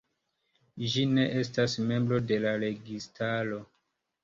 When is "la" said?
2.47-2.57